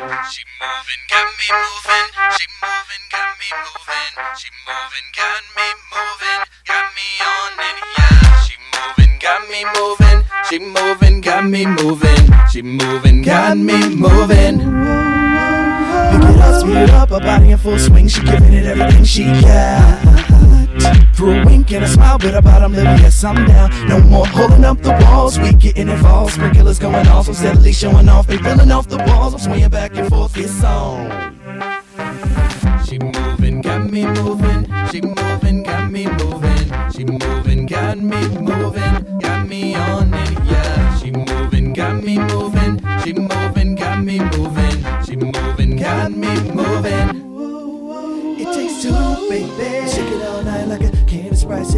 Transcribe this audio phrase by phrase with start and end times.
[0.00, 2.08] She moving, got me moving.
[2.32, 4.12] She moving, got me moving.
[4.34, 6.40] She moving, got me moving.
[6.64, 8.40] Got me on it, yeah.
[8.40, 10.24] She moving, got me moving.
[10.48, 12.32] She moving, got me moving.
[12.50, 14.60] She moving, got me moving.
[16.08, 18.08] Pick it up, speed it up, her body in full swing.
[18.08, 20.09] She giving it everything she got.
[21.20, 23.68] Through a wink and a smile, with her bottom lip, yes, I'm down.
[23.88, 26.32] No more holding up the walls, we getting involved.
[26.32, 28.26] Sprinklers going off, I'm steadily showing off.
[28.26, 31.10] They filling off the walls, I'm swinging back and forth, it's on.
[32.86, 34.64] She moving, got me moving.
[34.90, 36.90] She moving, got me moving.
[36.90, 39.18] She moving, got me moving.
[39.18, 40.96] Got me on it, yeah.
[40.96, 42.80] She moving, got me moving.
[43.04, 45.04] She moving, got me moving.
[45.04, 48.40] She moving, got me moving.
[48.40, 49.86] It takes two, baby.
[49.86, 50.89] Shake it all night like a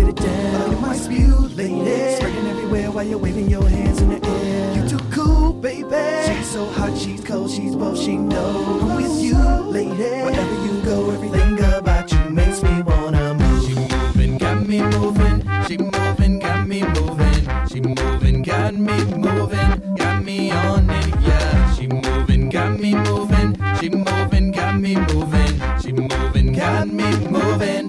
[0.02, 0.72] sit it down.
[0.72, 2.16] It might spew, lady.
[2.16, 4.76] Spraying everywhere while you're waving your hands in the air.
[4.76, 5.86] You too cool, baby.
[6.26, 8.80] She's so hot, she's cold, she's both, she know.
[8.82, 9.36] I'm with you,
[9.78, 10.22] lady.
[10.24, 13.64] Wherever you go, everything about you makes me wanna move.
[13.64, 15.38] She moving, got me moving.
[15.66, 17.68] She moving, got me moving.
[17.68, 19.94] She moving, got me moving.
[19.96, 21.74] Got me on it, yeah.
[21.74, 23.50] She moving, got me moving.
[23.78, 25.52] She moving, got me moving.
[25.80, 27.81] She moving, got me moving.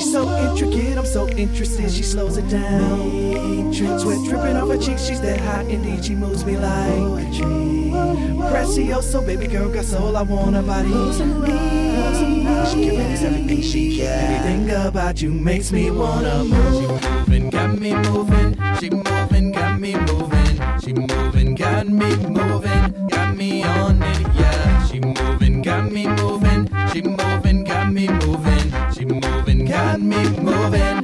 [0.00, 3.70] She's so intricate, I'm so interested, she slows it down.
[3.74, 7.34] Sweat dripping off her cheeks, she's that hot indeed, she moves me like.
[8.50, 10.88] Precioso, baby girl, got soul, I her body.
[12.70, 14.06] She giving us everything she got.
[14.06, 17.02] Everything about you makes me wanna move.
[17.02, 18.56] She moving, got me moving.
[18.80, 20.80] She moving, got me moving.
[20.82, 23.08] She moving, got me moving.
[23.08, 24.82] Got me on it, yeah.
[24.86, 26.70] She moving, got me moving.
[26.90, 28.72] She moving, got me moving.
[28.94, 29.49] She moving,
[29.80, 30.98] got me moving.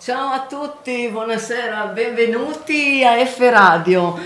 [0.00, 4.16] Ciao a tutti, buonasera, benvenuti a F Radio.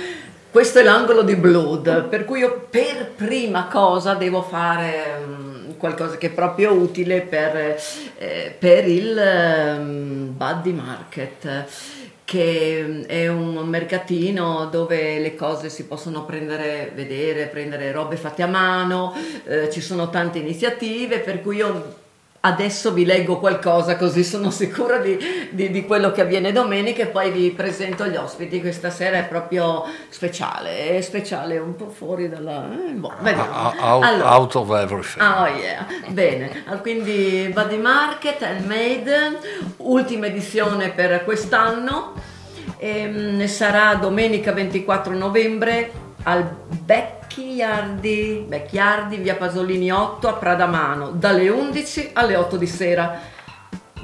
[0.51, 5.52] Questo è l'angolo di Blood, per cui io per prima cosa devo fare mm,
[5.82, 7.76] qualcosa che è proprio utile per,
[8.19, 11.65] eh, per il ehm, Buddy Market
[12.25, 18.47] che è un mercatino dove le cose si possono prendere, vedere, prendere robe fatte a
[18.47, 19.12] mano,
[19.44, 22.02] eh, ci sono tante iniziative, per cui io
[22.45, 25.17] adesso vi leggo qualcosa così sono sicura di,
[25.51, 28.61] di- di quello che avviene domenica e poi vi presento gli ospiti.
[28.61, 32.69] Questa sera è proprio speciale, è speciale un po' fuori dalla...
[32.73, 33.73] eh, boh, vediamo.
[33.81, 34.37] Out, Allora.
[34.37, 35.23] out of everything.
[35.23, 35.87] Ah, oh yeah.
[36.09, 39.39] Bene, Ah, quindi Buddy Market, Handmade,
[39.79, 42.31] ultima edizione per quest'anno,
[42.79, 45.91] Ehm, sarà domenica 24 novembre
[46.25, 46.44] al
[46.84, 53.21] Becchiardi, Becchiardi, via Pasolini 8 a Pradamano, dalle 11 alle 8 di sera.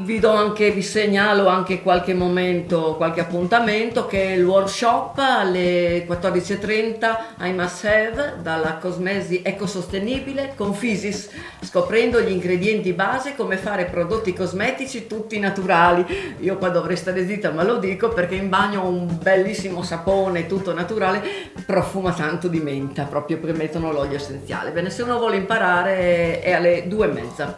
[0.01, 6.07] Vi do anche, vi segnalo anche qualche momento, qualche appuntamento che è il workshop alle
[6.07, 11.31] 14.30 I Must Have dalla Cosmesi Ecosostenibile con Physis,
[11.63, 16.07] scoprendo gli ingredienti base come fare prodotti cosmetici tutti naturali.
[16.39, 20.47] Io qua dovrei stare zitta ma lo dico perché in bagno ho un bellissimo sapone
[20.47, 21.23] tutto naturale,
[21.67, 24.71] profuma tanto di menta proprio perché mettono l'olio essenziale.
[24.71, 27.55] Bene, se uno vuole imparare è alle 2.30,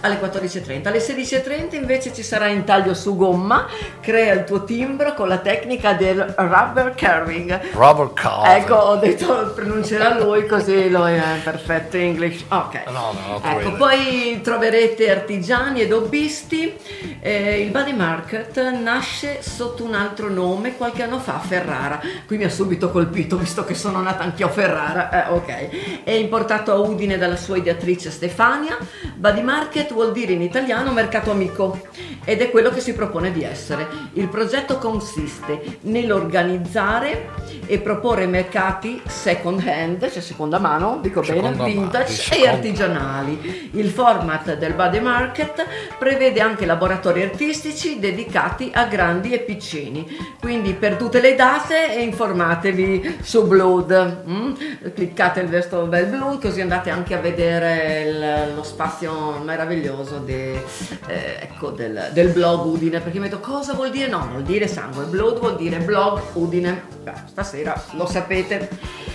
[0.00, 3.66] alle 14.30, alle 16.30 invece ci sarà in taglio su gomma,
[4.00, 7.72] crea il tuo timbro con la tecnica del rubber carving.
[7.72, 8.62] Rubber carving.
[8.62, 12.44] Ecco, ho detto pronuncerà lui così lo è perfetto English.
[12.48, 12.84] Ok.
[12.86, 13.76] No, no, Ecco, really.
[13.76, 16.74] poi troverete artigiani ed hobbisti.
[17.20, 22.00] Eh, il Body Market nasce sotto un altro nome qualche anno fa a Ferrara.
[22.26, 25.26] Qui mi ha subito colpito visto che sono nata anch'io a Ferrara.
[25.26, 26.02] Eh, ok.
[26.04, 28.76] È importato a Udine dalla sua ideatrice Stefania.
[29.14, 31.71] Body Market vuol dire in italiano mercato amico
[32.24, 33.86] ed è quello che si propone di essere.
[34.14, 37.30] Il progetto consiste nell'organizzare
[37.66, 42.16] e proporre mercati second hand, cioè seconda mano, dico Seconda bene, mano, vintage di e
[42.16, 42.50] seconda.
[42.50, 43.70] artigianali.
[43.74, 45.64] Il format del Body Market
[45.98, 50.06] prevede anche laboratori artistici dedicati a grandi e piccini.
[50.40, 54.24] Quindi per tutte le date eh, informatevi su Blood.
[54.28, 54.52] mm?
[54.94, 60.62] Cliccate il verso bel blu così andate anche a vedere il- lo spazio meraviglioso de-
[61.06, 63.00] eh, ecco, del, del blog Udine.
[63.00, 64.08] Perché mi detto cosa vuol dire?
[64.08, 65.04] No, vuol dire sangue.
[65.04, 66.82] Blood vuol dire blog Udine.
[67.02, 68.68] Beh, stasera lo sapete.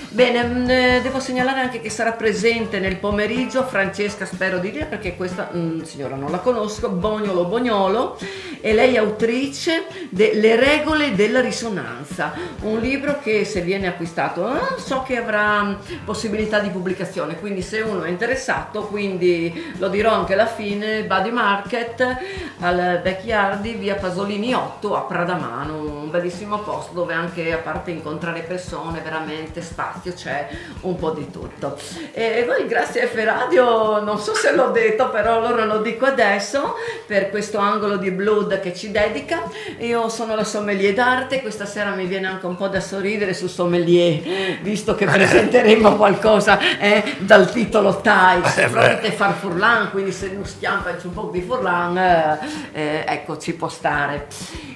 [0.09, 4.85] Bene, mh, eh, devo segnalare anche che sarà presente nel pomeriggio Francesca, spero di dire
[4.85, 8.17] perché questa mh, signora non la conosco, Bognolo Bognolo,
[8.61, 14.55] e lei è autrice de Le regole della risonanza, un libro che se viene acquistato
[14.55, 20.13] eh, so che avrà possibilità di pubblicazione, quindi se uno è interessato, quindi lo dirò
[20.13, 22.17] anche alla fine, Body Market
[22.59, 28.41] al Backyardi, via Pasolini 8 a Pradamano, un bellissimo posto dove anche a parte incontrare
[28.41, 30.47] persone veramente spazio spazio c'è
[30.81, 31.77] un po' di tutto.
[32.11, 36.05] E voi grazie a F Radio, non so se l'ho detto, però allora lo dico
[36.05, 39.43] adesso, per questo angolo di Blood che ci dedica.
[39.79, 43.47] Io sono la sommelier d'arte, questa sera mi viene anche un po' da sorridere su
[43.47, 50.29] sommelier, visto che presenteremo qualcosa eh, dal titolo Thai, eh, fronte far furlan, quindi se
[50.31, 52.39] non schiampa un po' di furlan, eh,
[52.73, 54.27] eh, ecco ci può stare.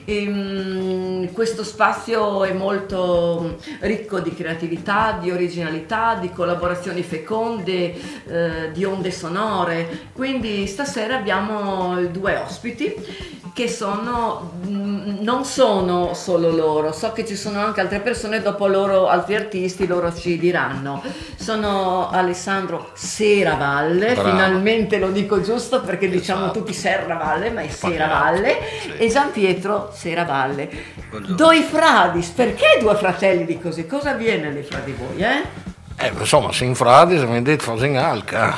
[0.03, 7.93] E, um, questo spazio è molto ricco di creatività, di originalità, di collaborazioni feconde,
[8.27, 10.07] eh, di onde sonore.
[10.13, 17.35] Quindi stasera abbiamo due ospiti che sono, mm, non sono solo loro, so che ci
[17.35, 21.01] sono anche altre persone, dopo loro altri artisti, loro ci diranno.
[21.35, 24.29] Sono Alessandro Seravalle, Bravo.
[24.29, 26.59] finalmente lo dico giusto perché diciamo esatto.
[26.59, 28.93] tutti Serravalle, ma è Seravalle, sì.
[28.97, 30.69] e Gian Pietro Seravalle.
[31.09, 31.35] Buongiorno.
[31.35, 33.85] Doi Fradis, perché due fratelli di così?
[33.85, 35.17] Cosa avviene lì fra di voi?
[35.17, 35.69] Eh?
[36.03, 38.57] Eh, insomma, se in fradi se mi detto fase in alca.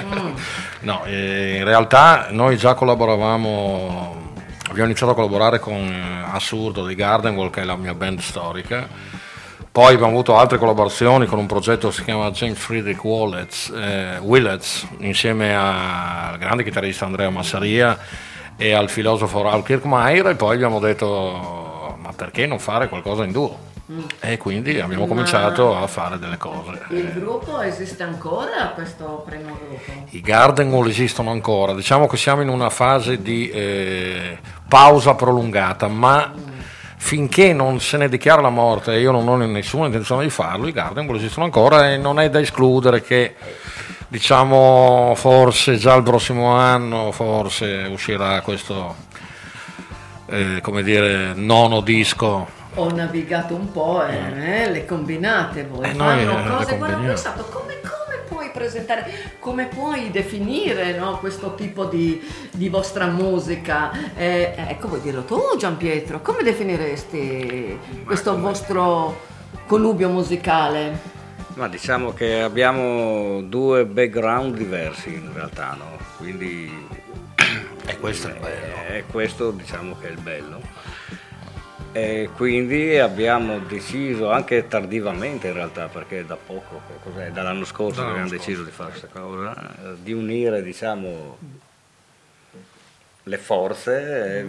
[0.00, 0.34] Mm.
[0.80, 4.34] no, eh, in realtà noi già collaboravamo,
[4.68, 8.86] abbiamo iniziato a collaborare con eh, Assurdo di Gardenwall, che è la mia band storica.
[9.72, 14.18] Poi abbiamo avuto altre collaborazioni con un progetto che si chiama James Friedrich Willets, eh,
[14.18, 17.98] Willets insieme al grande chitarrista Andrea Massaria
[18.56, 23.30] e al filosofo Raul Kirkmaier e poi abbiamo detto ma perché non fare qualcosa in
[23.30, 23.69] duo?
[23.90, 24.04] Mm.
[24.20, 26.80] E quindi abbiamo Ma cominciato a fare delle cose.
[26.90, 30.06] Il gruppo esiste ancora, questo primo gruppo?
[30.10, 34.38] I Garden Wall esistono ancora, diciamo che siamo in una fase di eh,
[34.68, 36.60] pausa prolungata, ma mm.
[36.98, 40.68] finché non se ne dichiara la morte e io non ho nessuna intenzione di farlo,
[40.68, 43.34] i Garden Wall esistono ancora e non è da escludere che
[44.06, 48.96] diciamo forse già il prossimo anno forse uscirà questo
[50.26, 55.90] eh, come dire nono disco ho navigato un po' e eh, eh, le combinate voi.
[55.90, 61.54] Eh, fanno cose guarda ho pensato come, come, puoi presentare come puoi definire no, questo
[61.54, 62.20] tipo di,
[62.52, 63.90] di vostra musica?
[64.14, 69.28] Eh, ecco vuoi dirlo tu Gian Pietro come definiresti questo vostro
[69.66, 71.18] connubio musicale?
[71.54, 75.98] Ma diciamo che abbiamo due background diversi in realtà no?
[76.16, 76.88] quindi
[77.86, 78.74] e questo è bello.
[78.86, 80.60] è questo diciamo che è il bello
[81.92, 86.80] e quindi abbiamo deciso, anche tardivamente in realtà, perché da poco,
[87.32, 88.36] dall'anno scorso abbiamo scorso.
[88.36, 91.38] deciso di fare questa cosa, eh, di unire diciamo,
[93.24, 94.46] le forze, e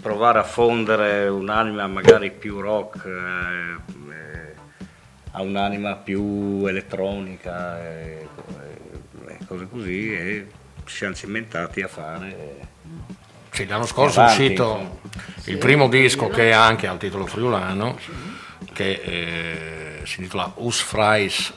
[0.00, 4.54] provare a fondere un'anima magari più rock eh,
[5.32, 8.28] a un'anima più elettronica e,
[9.26, 10.46] e cose così e
[10.84, 12.72] ci siamo cimentati a fare
[13.54, 14.98] sì, l'anno scorso è uscito
[15.44, 17.96] il primo disco che ha anche al titolo friulano,
[18.72, 21.52] che eh, si intitola Us Fries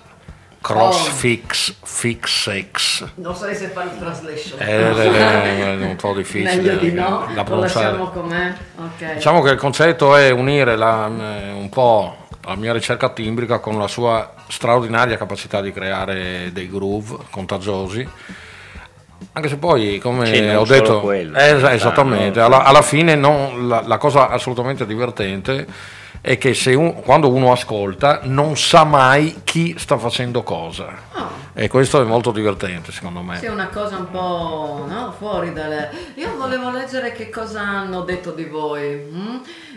[0.62, 1.86] Crossfix oh.
[1.86, 3.08] Fix Sex.
[3.16, 4.60] Non so se fare il translation.
[4.60, 7.98] È, è, un po' difficile Meglio di no, da pronunciare.
[7.98, 8.54] com'è.
[8.76, 9.16] Okay.
[9.16, 13.80] Diciamo che il concetto è unire la, eh, un po' la mia ricerca timbrica con
[13.80, 18.08] la sua straordinaria capacità di creare dei groove contagiosi
[19.34, 23.98] anche se poi, come ho detto, quello, eh, esattamente, alla, alla fine non, la, la,
[23.98, 25.68] cosa assolutamente divertente
[26.22, 30.88] è che un, quando uno ascolta non sa mai chi sta facendo cosa.
[31.14, 31.30] Oh.
[31.54, 33.38] E questo è molto divertente secondo me.
[33.38, 35.14] Sì, è una cosa un po' no?
[35.18, 35.92] fuori dalle...
[36.16, 39.08] Io volevo leggere che cosa hanno detto di voi.
[39.12, 39.36] Mm?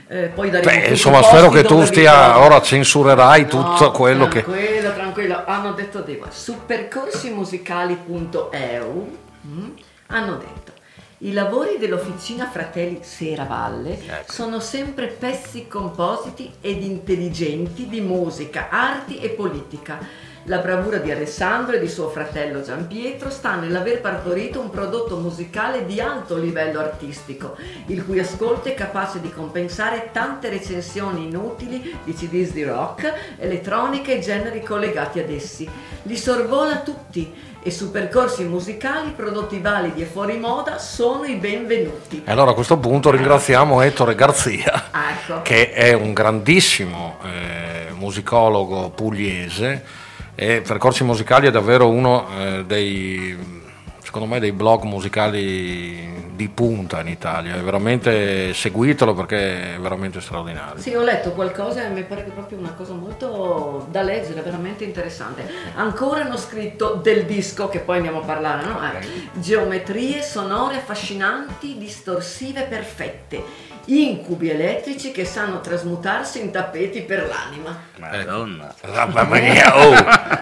[0.09, 4.42] Eh, poi Beh, insomma, spero che tu stia ora censurerai no, tutto quello tranquillo, che.
[4.42, 5.44] Tranquillo, tranquillo.
[5.47, 9.71] Hanno detto di voi su percorsimusicali.eu mm,
[10.07, 10.78] hanno detto
[11.23, 14.33] i lavori dell'Officina Fratelli Seravalle ecco.
[14.33, 19.99] sono sempre pezzi compositi ed intelligenti di musica, arti e politica.
[20.45, 25.19] La bravura di Alessandro e di suo fratello Gian Pietro sta nell'aver partorito un prodotto
[25.19, 27.54] musicale di alto livello artistico,
[27.88, 34.11] il cui ascolto è capace di compensare tante recensioni inutili di CDs di rock, elettronica
[34.11, 35.69] e generi collegati ad essi.
[36.04, 37.30] Li sorvola tutti
[37.62, 42.23] e su percorsi musicali prodotti validi e fuori moda sono i benvenuti.
[42.25, 45.43] E allora a questo punto ringraziamo Ettore Garzia, ecco.
[45.43, 49.85] che è un grandissimo, eh, musicologo pugliese
[50.35, 53.59] e Percorsi Musicali è davvero uno eh, dei
[54.02, 60.23] secondo me dei blog musicali di punta in Italia, è veramente seguitelo perché è veramente
[60.23, 60.80] straordinario.
[60.80, 64.85] Sì, ho letto qualcosa e mi pare che proprio una cosa molto da leggere, veramente
[64.85, 65.47] interessante.
[65.75, 68.80] Ancora hanno scritto del disco, che poi andiamo a parlare, no?
[68.82, 77.76] Eh, geometrie sonore affascinanti, distorsive, perfette incubi elettrici che sanno trasmutarsi in tappeti per l'anima.
[77.99, 78.72] Madonna.
[79.12, 79.94] Mamma mia, oh,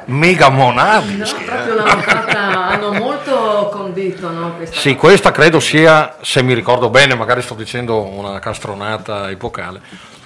[0.07, 1.17] mica monati.
[1.17, 4.99] No, proprio l'hanno fatta, hanno molto condito no, questa Sì, cosa.
[5.09, 9.81] questa credo sia, se mi ricordo bene, magari sto dicendo una castronata epocale,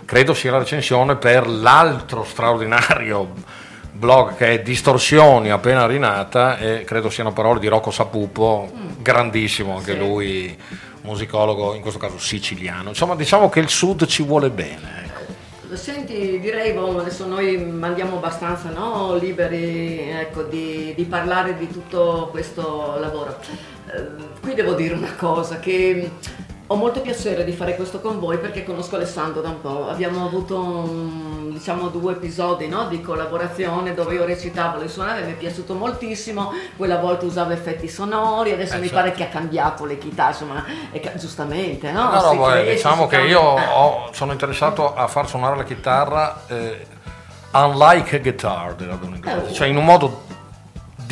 [0.04, 7.08] credo sia la recensione per l'altro straordinario blog che è Distorsioni appena rinata e credo
[7.10, 9.98] siano parole di Rocco Sapupo, grandissimo anche Sì.
[9.98, 10.58] lui,
[11.02, 12.90] musicologo, in questo caso siciliano.
[12.90, 15.04] Insomma, diciamo che il sud ci vuole bene.
[15.04, 15.76] ecco.
[15.76, 22.28] Senti, direi, boh, adesso noi andiamo abbastanza no, liberi ecco, di, di parlare di tutto
[22.30, 23.38] questo lavoro.
[23.86, 26.10] Eh, qui devo dire una cosa, che
[26.72, 29.88] ho molto piacere di fare questo con voi perché conosco Alessandro da un po'.
[29.90, 30.88] Abbiamo avuto
[31.50, 36.52] diciamo due episodi no, di collaborazione dove io recitavo le suonare, mi è piaciuto moltissimo,
[36.76, 38.96] quella volta usavo effetti sonori, adesso Eh, mi certo.
[39.02, 40.64] pare che ha cambiato le chitarre, insomma,
[41.00, 42.10] ca- giustamente, no?
[42.10, 46.86] No, no, cresce, diciamo che io ho- sono interessato a far suonare la chitarra eh,
[47.52, 49.52] unlike guitar, un inglese, Oh.
[49.52, 50.22] cioè in un modo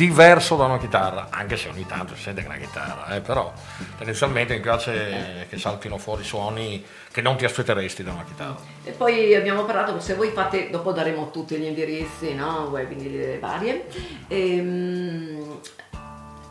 [0.01, 3.21] diverso da una chitarra, anche se ogni tanto si sente che è una chitarra, eh,
[3.21, 3.53] però
[3.97, 8.57] tendenzialmente mi piace che saltino fuori suoni che non ti aspetteresti da una chitarra.
[8.83, 12.71] E poi abbiamo parlato, se voi fate, dopo daremo tutti gli indirizzi, no?
[12.71, 13.85] quindi varie,
[14.27, 15.59] ehm,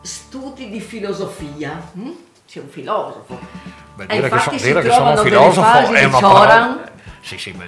[0.01, 1.91] studi di filosofia.
[1.93, 2.11] hm?
[2.47, 3.39] C'è un filosofo.
[3.97, 6.89] Beh, E dire che, so- dire che sono un filosofo è una parola...
[7.23, 7.63] Sì, sì, è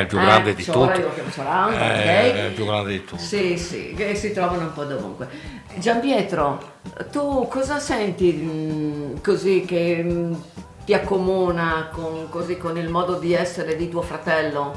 [0.00, 1.00] il più Eh, grande di Cioran, tutti.
[1.00, 2.34] io lo chiamo Cioran, Eh, ok.
[2.36, 3.22] È il più grande di tutti.
[3.22, 5.28] Sì, sì, che si trovano un po' dovunque.
[5.76, 6.72] Giampietro,
[7.12, 10.42] tu cosa senti mh, così che mh,
[10.84, 14.76] ti accomuna con, così, con il modo di essere di tuo fratello?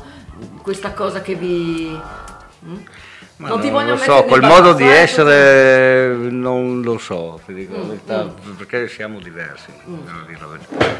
[0.62, 2.00] Questa cosa che vi...
[2.60, 2.74] mh?
[3.38, 7.54] Ma non ti voglio lo so, quel modo di eh, essere non lo so, ti
[7.54, 9.72] dico la Mm, verità, perché siamo diversi.
[9.86, 10.98] devo dire la verità.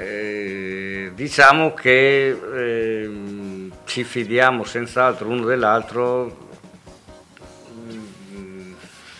[0.00, 6.50] Eh, diciamo che ehm, ci fidiamo senz'altro uno dell'altro
[8.32, 8.72] mm,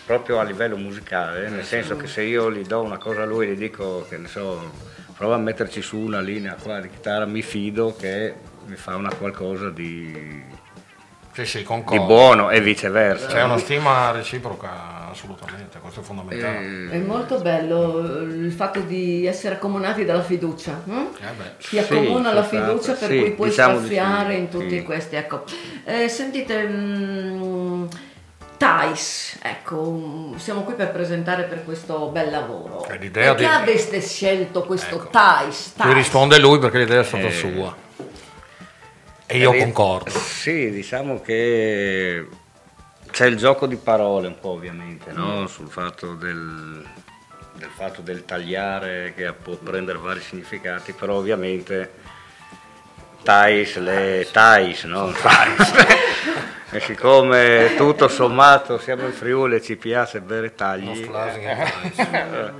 [0.05, 3.47] proprio a livello musicale, nel senso che se io gli do una cosa a lui
[3.47, 4.71] e gli dico che ne so,
[5.17, 8.33] prova a metterci su una linea qua di chitarra, mi fido che
[8.65, 10.41] mi fa una qualcosa di,
[11.45, 13.27] Sì, sì, di buono e viceversa.
[13.27, 16.89] C'è una stima reciproca assolutamente, questo è fondamentale.
[16.91, 20.81] È molto bello eh, il fatto di essere accomunati dalla fiducia.
[20.83, 20.91] hm?
[20.91, 21.43] Eh beh.
[21.57, 24.49] Ti Sì, accomuna la esatto, fiducia per sì, cui puoi diciamo di spaziare sì, in
[24.49, 24.83] tutti sì.
[24.83, 25.15] questi.
[25.15, 25.43] Ecco.
[25.85, 27.85] Eh, sentite, mm,
[28.57, 32.83] Thais, ecco, siamo qui per presentare per questo bel lavoro.
[32.85, 35.07] Perché di- aveste scelto questo Ecco.
[35.07, 35.71] Thais?
[35.73, 35.93] Qui Thais?
[35.95, 37.31] risponde lui perché l'idea è stata Eh.
[37.31, 37.87] sua.
[39.31, 40.09] E io concordo.
[40.09, 42.27] Sì, diciamo che
[43.11, 45.45] c'è il gioco di parole un po' ovviamente, no?
[45.45, 46.83] sul fatto del,
[47.53, 51.91] del fatto del tagliare che può prendere vari significati, però ovviamente
[53.21, 55.13] Thais, le Thais, no?
[56.71, 62.53] e siccome tutto sommato siamo in Friuli e ci piace bere tagli, eh,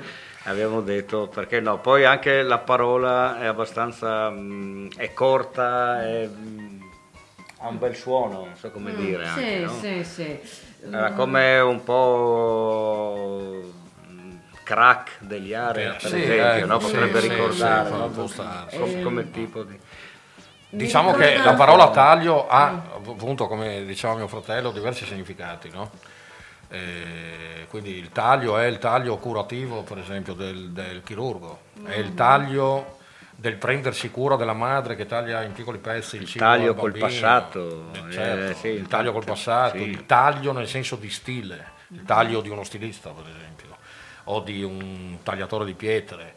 [0.49, 6.81] abbiamo detto perché no, poi anche la parola è abbastanza mh, è corta, è, mh,
[7.59, 9.23] ha un bel suono, non so come dire.
[9.25, 9.71] Mm, Sì, anche, no?
[9.79, 10.39] sì, sì.
[10.91, 13.61] Era come un po'
[14.07, 16.77] mh, crack degli area, per Sì, esempio, ecco, no?
[16.79, 18.09] potrebbe sì, ricordare, sì, no?
[18.77, 19.77] come, come tipo di...
[20.71, 25.89] Diciamo che la parola taglio ha, appunto, come diceva mio fratello, diversi significati, no?
[26.69, 32.03] Eh, quindi il taglio è il taglio curativo, per esempio, del, del chirurgo, è Mm.
[32.03, 32.97] il taglio
[33.35, 36.91] del prendersi cura della madre che taglia in piccoli pezzi il, Il cibo taglio col
[36.97, 39.83] passato, Eh, certo, eh, sì, il taglio col passato, sì.
[39.83, 43.77] il taglio nel senso di stile, il taglio di uno stilista, per esempio,
[44.25, 46.35] o di un tagliatore di pietre.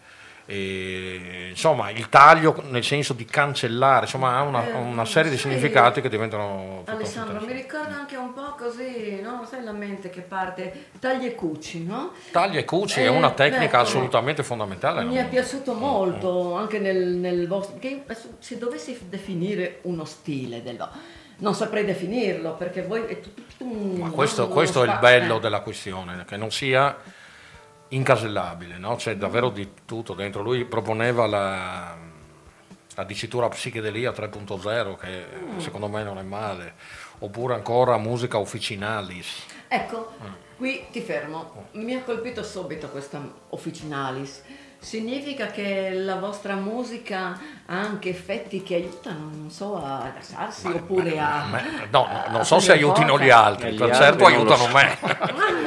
[0.55, 5.37] E, insomma, il taglio nel senso di cancellare, insomma, ha una, Eh, una serie di
[5.39, 5.45] sì.
[5.49, 6.83] significati che diventano.
[6.85, 9.47] piuttosto Alessandro, mi ricorda anche un po' così, no?
[9.49, 12.13] Sai la mente che parte tagli e cuci, no?
[12.31, 13.77] Taglia e cuci è Eh, una tecnica ecco.
[13.79, 15.05] assolutamente fondamentale.
[15.05, 17.79] Mi è piaciuto molto anche nel, nel vostro.
[17.79, 18.05] Che
[18.39, 20.77] se dovessi definire uno stile del
[21.39, 24.01] non saprei definirlo perché voi è tutto, un.
[24.01, 25.41] Ma questo, questo è il bello eh.
[25.41, 26.95] della questione, che non sia
[27.93, 28.97] incasellabile, no?
[28.97, 30.43] c'è davvero di tutto dentro.
[30.43, 31.97] Lui proponeva la,
[32.95, 35.25] la dicitura psichedelia 3.0 che
[35.59, 36.75] secondo me non è male,
[37.19, 39.47] oppure ancora musica officinalis.
[39.69, 40.13] Ecco,
[40.57, 41.69] qui ti fermo.
[41.73, 43.21] Mi ha colpito subito questa
[43.51, 44.43] officinalis.
[44.83, 51.21] Significa che la vostra musica ha anche effetti che aiutano, non so, a rilassarsi oppure
[51.21, 51.47] a...
[51.49, 54.73] Me- no, no, non so a se aiutino gli altri, Gli per certo aiutano so.
[54.73, 54.99] me.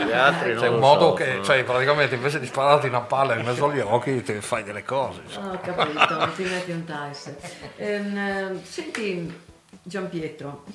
[0.06, 1.44] Gli altri non C'è un modo so, che, no.
[1.46, 5.22] cioè, praticamente invece di spararti una palla in mezzo agli occhi, ti fai delle cose.
[5.24, 5.52] insomma.
[5.52, 7.38] Ah, Ho capito, ti metti un tice.
[7.78, 9.42] Ehm, eh, senti,
[9.82, 10.66] Gian Pietro,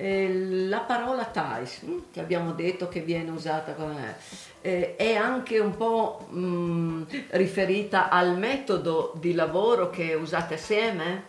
[0.00, 4.16] eh, la parola TICE, mm, che abbiamo detto che viene usata come
[4.62, 11.24] eh, è anche un po' mm, riferita al metodo di lavoro che usate assieme?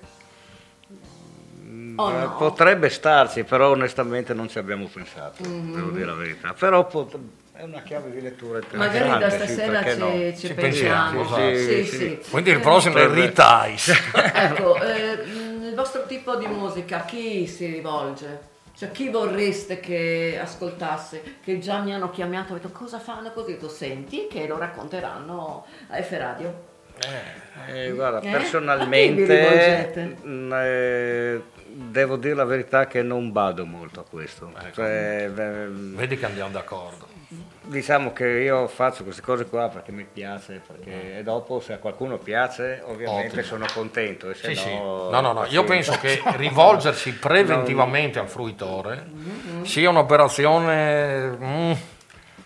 [1.95, 2.35] O Eh, no?
[2.37, 5.73] Potrebbe starci, però onestamente non ci abbiamo pensato, Mm-hmm.
[5.75, 6.53] devo dire la verità.
[6.57, 7.17] Però pot-
[7.53, 8.99] è una chiave di lettura interessante.
[8.99, 10.11] Magari da sì, stasera ci, no?
[10.35, 11.19] ci Ci pensiamo.
[11.19, 11.97] pensiamo, Sì, sì, sì.
[12.23, 12.29] sì.
[12.31, 13.93] Quindi il Eh, prossimo è potrebbe- Ritice.
[14.33, 18.49] Ecco, eh, mh, il vostro tipo di musica a chi si rivolge?
[18.81, 21.35] Cioè chi vorreste che ascoltasse?
[21.43, 23.55] Che già mi hanno chiamato e detto cosa fanno così?
[23.59, 26.69] Tu senti che lo racconteranno a F Radio.
[27.67, 28.19] Eh, guarda, Eh?
[28.19, 34.03] A chi vi personalmente mh, eh, devo dire la verità che non vado molto a
[34.03, 34.51] questo.
[34.59, 34.73] Ecco.
[34.73, 37.07] Cioè, beh, Vedi che andiamo d'accordo.
[37.71, 41.77] Diciamo che io faccio queste cose qua perché mi piace, perché e dopo se a
[41.77, 43.43] qualcuno piace ovviamente Ottimo.
[43.43, 44.29] sono contento.
[44.29, 44.75] E se Sì, sì.
[44.75, 49.05] no, No, no, no, io penso che rivolgersi preventivamente al fruitore
[49.63, 51.71] sia un'operazione mm,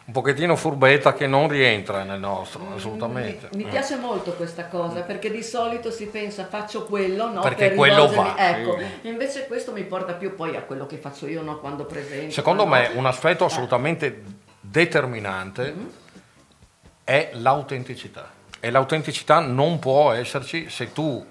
[0.07, 3.49] un pochettino furbetta che non rientra nel nostro, assolutamente.
[3.53, 7.41] Mi, mi piace molto questa cosa perché di solito si pensa faccio quello, no?
[7.41, 8.35] Perché per quello va.
[8.37, 11.57] Ecco, invece questo mi porta più poi a quello che faccio io, no?
[11.57, 12.31] Quando presento.
[12.31, 12.69] Secondo no?
[12.69, 14.43] me un aspetto assolutamente
[14.75, 15.73] determinante
[17.05, 18.29] è l'autenticità.
[18.59, 21.25] E l'autenticità non può esserci se tu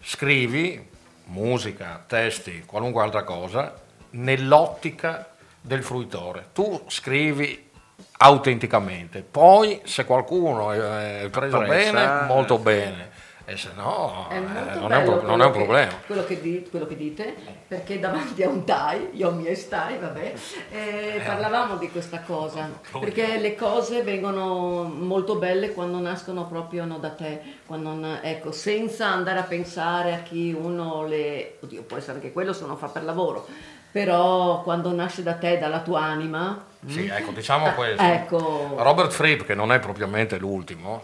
[0.00, 0.88] scrivi
[1.26, 3.72] musica, testi, qualunque altra cosa,
[4.10, 6.48] nell'ottica del fruitore.
[6.52, 7.70] Tu scrivi
[8.18, 11.92] autenticamente, poi se qualcuno è preso Apprezza.
[11.92, 13.09] bene, molto bene,
[13.50, 14.38] e se no È eh,
[14.78, 15.92] non, è un, non è un quello che- problema.
[16.06, 17.34] Quello che, di- quello che dite,
[17.66, 20.32] perché davanti a un TAI, io ho i miei stai, vabbè,
[20.70, 26.98] eh, parlavamo di questa cosa, perché le cose vengono molto belle quando nascono proprio no,
[26.98, 31.56] da te, quando, na- ecco, senza andare a pensare a chi uno le...
[31.60, 33.48] Oddio, può essere anche quello se uno fa per lavoro,
[33.90, 36.66] però quando nasce da te, dalla tua anima...
[36.86, 38.00] Sì, mm, ecco, diciamo ah, questo.
[38.02, 41.02] Ecco, Robert Fripp, che non è propriamente l'ultimo,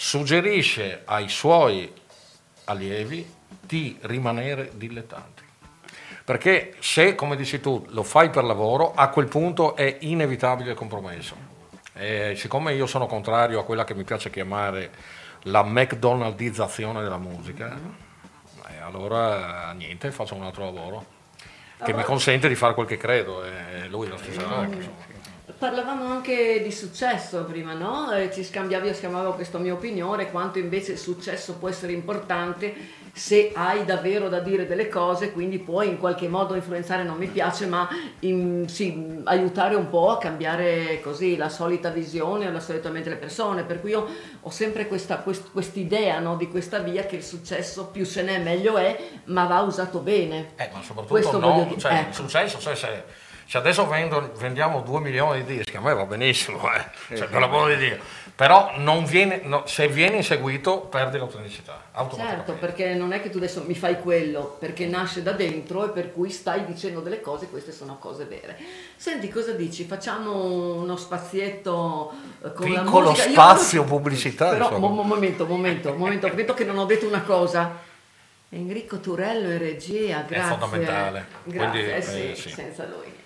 [0.00, 1.92] suggerisce ai suoi
[2.66, 3.28] allievi
[3.60, 5.42] di rimanere dilettanti.
[6.24, 10.76] Perché se, come dici tu, lo fai per lavoro, a quel punto è inevitabile il
[10.76, 11.34] compromesso.
[11.94, 14.92] E siccome io sono contrario a quella che mi piace chiamare
[15.42, 17.76] la McDonaldizzazione della musica,
[18.68, 21.16] eh, allora niente, faccio un altro lavoro
[21.82, 25.36] che mi consente di fare quel che credo e lui la stessa cosa.
[25.56, 28.12] Parlavamo anche di successo prima, no?
[28.12, 32.74] Eh, Ci scambiavi, io scambiavo questa mia opinione, quanto invece il successo può essere importante
[33.12, 37.26] se hai davvero da dire delle cose, quindi puoi in qualche modo influenzare, non mi
[37.26, 37.88] piace, ma
[38.20, 43.08] in- sì, aiutare un po' a cambiare così la solita visione o la solita mente
[43.08, 43.64] delle persone.
[43.64, 44.06] Per cui io
[44.40, 48.38] ho sempre questa quest- quest'idea no, di questa via che il successo più ce n'è
[48.38, 50.50] meglio è, ma va usato bene.
[50.56, 52.08] Eh, ma soprattutto Questo no, cioè, ecco.
[52.10, 53.04] il successo, cioè, se,
[53.48, 57.40] se adesso vendo- vendiamo 2 milioni di dischi, a me va benissimo, eh, cioè, per
[57.40, 57.98] l'amore di Dio,
[58.36, 61.80] però non viene, no, se viene inseguito perdi l'autenticità.
[62.14, 65.88] Certo, perché non è che tu adesso mi fai quello, perché nasce da dentro e
[65.88, 68.56] per cui stai dicendo delle cose, queste sono cose vere.
[68.96, 69.84] Senti, cosa dici?
[69.84, 72.12] Facciamo uno spazietto
[72.44, 73.26] eh, con la Piccolo musica?
[73.28, 74.86] Io- spazio pubblicità, Però, insomma.
[74.88, 77.86] mo- mo- momento, momento, momento, vedo che non ho detto una cosa.
[78.50, 80.56] Enrico Turello in regia, grazie.
[80.56, 81.26] fondamentale.
[81.44, 82.02] Grazie, Quindi, eh
[82.34, 82.50] sì, sì.
[82.50, 83.16] senza lui.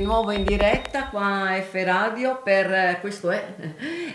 [0.00, 3.54] Di nuovo in diretta qua a F Radio per questo è,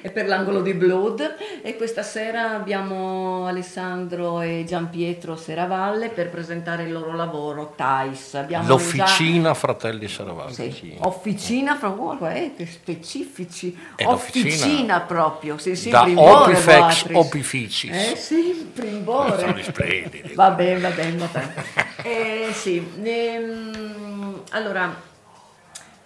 [0.02, 6.84] è per l'angolo di Blood e questa sera abbiamo Alessandro e Giampietro Seravalle per presentare
[6.84, 8.34] il loro lavoro TAIS.
[8.34, 10.56] Abbiamo L'officina Fratelli Seravalle.
[10.56, 13.78] già- sì, Officina fra oh, eh, specifici.
[13.96, 17.10] È Officina, proprio, sì, sì, da Primbore, Opifex.
[17.12, 17.92] Opificis.
[17.92, 18.72] Eh sì.
[18.76, 20.34] Sono splendidi.
[20.34, 21.54] Va bene, va bene, va bene.
[22.02, 25.14] Eh, sì, ehm, allora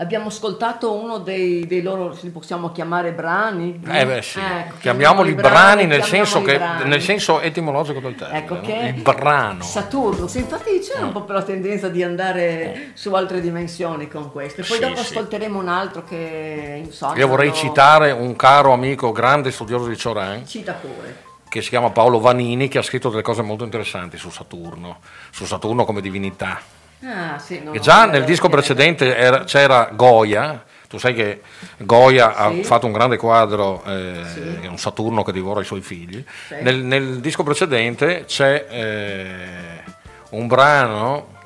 [0.02, 3.82] abbiamo ascoltato uno dei, dei loro, li possiamo chiamare brani?
[3.86, 6.88] Eh beh sì, Ecco, chiamiamoli brani nel senso, che, brani.
[6.90, 8.40] nel senso etimologico del termine.
[8.40, 9.62] Ecco che Il brano.
[9.64, 14.32] Saturno, sì, infatti c'è un po' per la tendenza di andare su altre dimensioni con
[14.32, 14.62] questo.
[14.62, 15.14] E poi Sì, dopo sì.
[15.14, 17.16] ascolteremo un altro che insomma.
[17.18, 21.24] Io vorrei citare un caro amico, grande studioso di Cioran, Cita pure.
[21.50, 25.46] che si chiama Paolo Vanini, che ha scritto delle cose molto interessanti su Saturno, su
[25.46, 26.62] Saturno come divinità.
[27.04, 31.42] Ah, sì, no, E già no, nel disco precedente era- c'era Goya, tu sai che
[31.78, 32.60] Goya Sì.
[32.60, 34.68] ha fatto un grande quadro, eh, Sì.
[34.68, 36.24] un Saturno che divora i suoi figli.
[36.48, 36.56] Sì.
[36.62, 39.84] Nel, nel disco precedente c'è eh,
[40.32, 41.38] un brano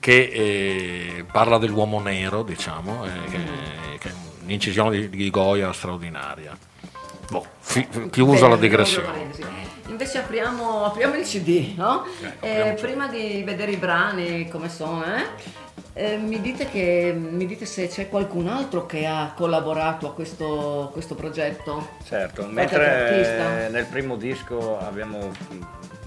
[0.00, 3.38] che eh, parla dell'uomo nero, diciamo, eh, che,
[3.98, 4.12] che è
[4.44, 6.56] un'incisione di, di Goya straordinaria.
[7.30, 9.30] Boh, fi- chiusa la digressione.
[9.86, 12.04] Invece apriamo, apriamo il CD, no?
[12.40, 15.26] Eh, prima di vedere i brani come sono, eh,
[15.92, 20.90] eh, mi, dite che, mi dite se c'è qualcun altro che ha collaborato a questo,
[20.92, 21.90] questo progetto?
[22.04, 23.68] Certo, mentre artista?
[23.68, 25.30] nel primo disco abbiamo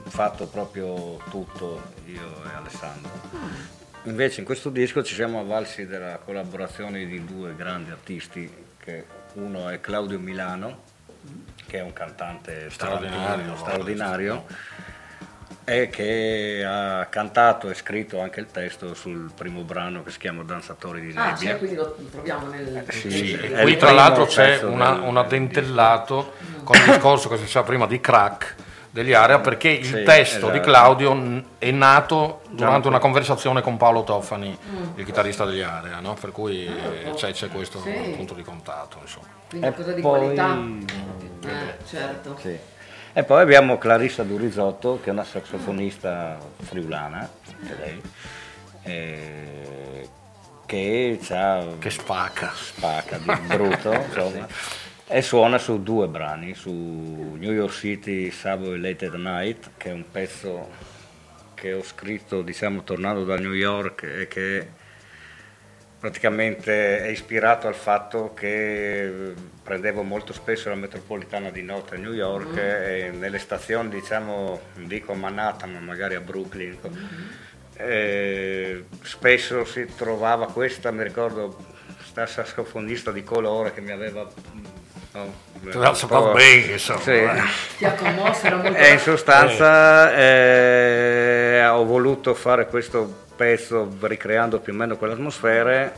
[0.05, 3.11] fatto proprio tutto io e Alessandro.
[4.03, 9.69] Invece in questo disco ci siamo avvalsi della collaborazione di due grandi artisti, che uno
[9.69, 10.86] è Claudio Milano,
[11.67, 14.45] che è un cantante Straordinario, straordinario,
[15.65, 20.43] e che ha cantato e scritto anche il testo sul primo brano che si chiama
[20.43, 21.51] Danzatori di Ah, nebbia.
[21.51, 22.85] c'è, quindi lo troviamo nel...
[22.89, 27.35] Sì, Sì, è qui tra l'altro c'è una- del- un addentellato con il discorso che
[27.35, 28.55] si diceva prima di crack
[28.89, 30.71] degli area perché il Sì, testo di esatto.
[30.71, 34.57] Claudio n- è nato durante una conversazione con Paolo Toffani,
[34.95, 36.13] il chitarrista degli area, no?
[36.19, 37.91] per cui eh, c'è, c'è questo Sì.
[38.15, 38.97] punto di contatto.
[39.01, 39.27] Insomma.
[39.49, 40.57] Quindi E cosa di poi- qualità?
[41.49, 42.37] Eh, certo.
[42.39, 42.57] Sì.
[43.13, 47.27] E poi abbiamo Clarissa Durisotto, che è una sassofonista friulana,
[47.79, 48.01] lei,
[48.83, 50.09] eh,
[50.65, 52.51] che c'ha Che spacca.
[52.53, 54.47] spacca di brutto, insomma,
[55.07, 59.93] e suona su due brani, su New York City Subway Late at Night, che è
[59.93, 60.69] un pezzo
[61.55, 64.67] che ho scritto, diciamo, tornando da New York e che
[65.99, 69.33] praticamente è ispirato al fatto che
[69.63, 74.87] prendevo molto spesso la metropolitana di notte a New York e nelle stazioni, diciamo, non
[74.87, 76.77] dico a Manhattan, ma magari a Brooklyn,
[77.77, 81.57] eh, spesso si trovava questa, mi ricordo,
[82.03, 84.27] sta sassofonista di colore che mi aveva...
[85.23, 85.33] no,
[85.71, 87.11] Ti aveva saputo bene, insomma, Sì.
[87.11, 87.41] eh.
[87.77, 88.75] Ti ha commosso, era molto...
[88.77, 95.91] E in sostanza eh, ho voluto fare questo pezzo ricreando più o meno quell'atmosfera.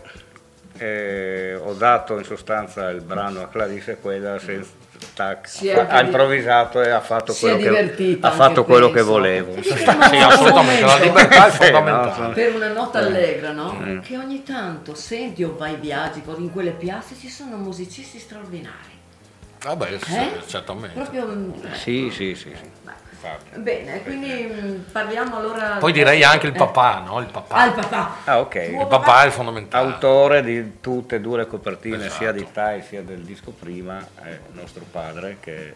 [0.77, 4.69] eh, ho dato in sostanza il brano a Clarissa e quella senza,
[5.13, 9.61] tac, Si è ha, improvvisato e ha fatto quello, che, ha fatto quello che volevo.
[9.61, 12.27] Sì, assolutamente, la libertà è fondamentale.
[12.27, 13.77] no, Per una nota allegra, no?
[13.77, 13.99] Mm.
[13.99, 18.97] Che ogni tanto senti o vai viaggi, in quelle piazze ci sono musicisti straordinari.
[19.63, 20.41] Vabbè, sì, Eh?
[20.45, 20.93] certamente.
[20.95, 21.25] Proprio...
[21.27, 22.53] mm, Sì, sì, sì.
[22.55, 22.77] sì.
[23.55, 25.75] Bene, quindi mm, parliamo allora...
[25.77, 26.57] Poi direi anche il Eh.
[26.57, 27.19] papà, no?
[27.19, 27.55] Il papà.
[27.55, 28.15] Ah, il papà.
[28.23, 28.55] Ah, ok.
[28.55, 29.91] Il papà è fondamentale.
[29.91, 32.13] Autore di tutte e due le copertine, Esatto.
[32.13, 35.73] sia di Tai sia del disco prima, è nostro padre che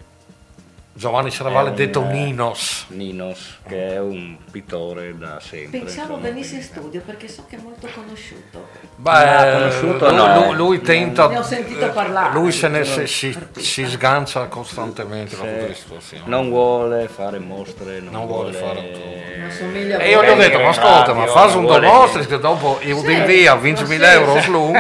[0.96, 2.86] Giovanni Serravalle È un, detto eh, Ninos.
[2.90, 5.80] Ninos, che è un pittore da sempre.
[5.80, 8.68] Pensavo venisse in studio perché so che è molto conosciuto.
[8.98, 10.56] Beh, conosciuto lui, no, lui- eh.
[10.56, 11.28] lui tenta.
[11.30, 15.74] Ne ho sentito parlare, Lui se ne questo si, si- sgancia costantemente da tutte le
[15.74, 16.24] Se situazioni.
[16.28, 18.92] non vuole fare mostre, non, Non vuole fare
[19.38, 22.28] Non assomiglia a E io gli ho detto, ma ascolta, ma fai un vuole mostri
[22.28, 24.42] che dopo io Sì, via, vinci ma 1000 sì, euro sì.
[24.44, 24.72] su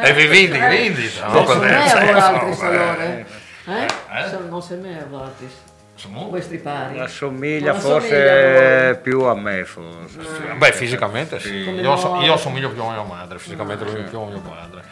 [0.00, 1.26] e vi vendi, vendita.
[1.26, 1.42] no?
[1.42, 3.72] Non se Eh.
[3.82, 3.84] Eh?
[4.24, 4.28] Eh?
[4.28, 5.48] Sono- Non se me a volte.
[5.94, 6.98] insomma, Questi pari.
[7.00, 10.18] Assomiglia Non forse assomiglia a più a me, forse.
[10.56, 11.64] Beh, fisicamente sì.
[11.64, 12.22] Come Io, so- no.
[12.22, 14.82] io somiglio più a mia madre, fisicamente lui più a mio padre.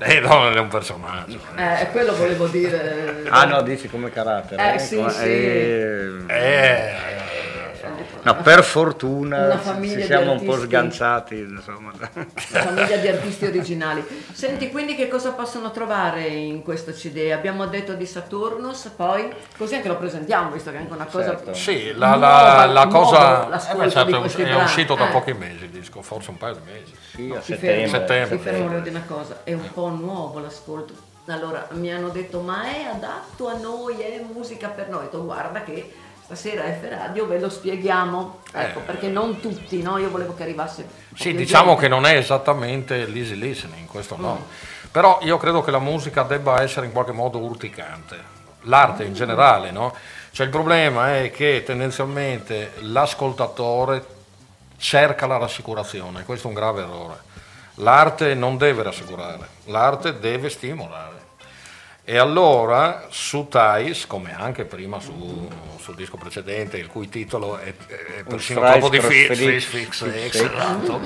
[0.00, 1.40] Eh, no, è un personaggio.
[1.56, 3.24] Eh, quello volevo dire.
[3.30, 4.74] Ah no, dici come carattere.
[4.74, 5.24] Eh, sì, Come- sì.
[5.24, 6.94] eh, Eh,
[8.22, 11.92] No, per fortuna Una ci siamo di un po' sganciati, insomma.
[11.92, 14.04] Una famiglia di artisti originali.
[14.32, 17.30] Senti, quindi che cosa possono trovare in questo CD?
[17.32, 21.28] Abbiamo detto di Saturnus, poi così anche lo presentiamo, visto che è anche una cosa
[21.28, 21.54] Certo.
[21.54, 25.12] Sì, la, nuova, la, la cosa eh, beh, certo, di è uscito da Eh.
[25.12, 26.94] pochi mesi il disco, forse un paio di mesi.
[27.14, 27.88] Sì, a Si settembre.
[27.88, 28.36] Settembre.
[28.36, 31.06] si ferma, volevo dire una cosa, è un po' nuovo l'ascolto.
[31.26, 35.00] Allora mi hanno detto ma è adatto a noi, è musica per noi.
[35.00, 35.92] Ho detto guarda che
[36.28, 38.82] stasera F Radio ve lo spieghiamo, ecco Eh.
[38.82, 39.96] perché non tutti, no?
[39.96, 40.86] Io volevo che arrivasse.
[41.14, 41.82] Sì, diciamo gente.
[41.82, 44.34] che non è esattamente l'easy listening, questo no.
[44.34, 44.90] Mm.
[44.90, 48.36] Però io credo che la musica debba essere in qualche modo urticante.
[48.62, 49.94] L'arte in generale, no?
[50.30, 54.04] Cioè il problema è che tendenzialmente l'ascoltatore
[54.76, 57.16] cerca la rassicurazione, questo è un grave errore.
[57.76, 61.27] L'arte non deve rassicurare, l'arte deve stimolare.
[62.10, 65.46] E allora su Thais, come anche prima su-
[65.78, 69.56] sul disco precedente, il cui titolo è, è persino troppo difficile,
[70.24, 71.00] esatto.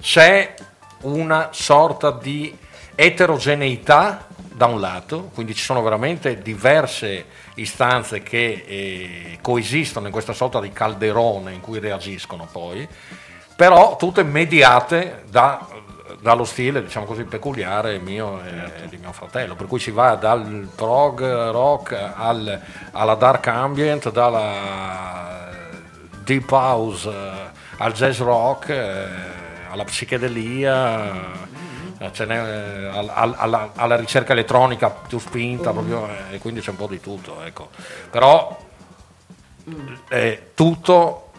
[0.00, 0.54] C'è
[1.00, 2.56] una sorta di
[2.94, 7.24] eterogeneità da un lato, quindi ci sono veramente diverse
[7.54, 12.86] istanze che eh, coesistono in questa sorta di calderone in cui reagiscono poi,
[13.56, 15.66] però tutte mediate da-
[16.20, 20.68] dallo stile, diciamo così, peculiare mio e di mio fratello, per cui si va dal
[20.74, 22.60] prog rock al-
[22.92, 25.48] alla dark ambient, dalla
[26.24, 27.30] deep house eh,
[27.78, 29.06] al jazz rock, eh,
[29.70, 31.12] alla psichedelia,
[31.98, 36.70] n'è, eh, al- al- alla, alla ricerca elettronica più spinta, proprio, eh, e quindi c'è
[36.70, 37.42] un po' di tutto.
[37.44, 37.70] Ecco.
[38.10, 38.66] Però
[40.08, 41.30] eh, tutto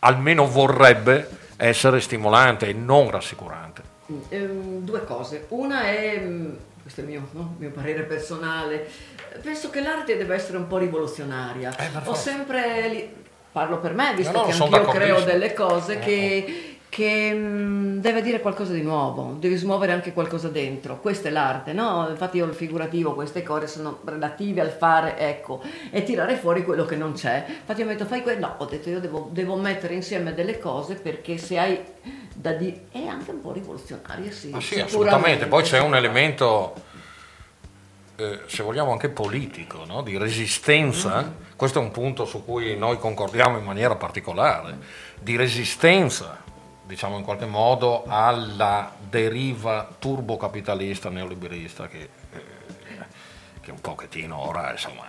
[0.00, 3.87] almeno vorrebbe essere stimolante e non rassicurante.
[4.30, 5.46] Ehm, due cose.
[5.48, 7.54] Una è, mm, questo è il mio, no?
[7.58, 8.88] mio parere personale,
[9.42, 11.76] penso che l'arte deve essere un po' rivoluzionaria.
[11.76, 13.12] Eh, Ho sempre,
[13.52, 17.98] parlo per me, visto No, no, che anch'io creo delle cose, Eh, che, che, mm,
[17.98, 20.98] deve dire qualcosa di nuovo, devi smuovere anche qualcosa dentro.
[21.00, 22.06] Questa è l'arte, no?
[22.08, 26.84] Infatti io il figurativo, queste cose sono relative al fare, ecco, e tirare fuori quello
[26.84, 27.44] che non c'è.
[27.46, 30.58] Infatti mi ha detto fai quello, no, ho detto io devo, devo mettere insieme delle
[30.58, 31.78] cose perché se hai
[32.34, 34.50] da dire, è anche un po' rivoluzionaria, sì.
[34.50, 35.46] Ma sì, assolutamente.
[35.46, 36.74] Poi c'è un elemento,
[38.16, 40.02] eh, se vogliamo, anche politico, no?
[40.02, 41.46] di resistenza.
[41.56, 44.78] Questo è un punto su cui noi concordiamo in maniera particolare,
[45.18, 46.46] di resistenza,
[46.88, 52.42] diciamo in qualche modo, alla deriva turbocapitalista neoliberista che, eh,
[53.60, 55.04] che un pochettino ora, insomma,